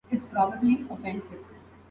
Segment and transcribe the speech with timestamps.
[0.09, 1.45] It's probably offensive.